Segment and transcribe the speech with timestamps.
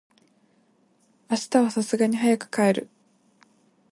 [1.29, 2.89] 今日は流石に早く帰る。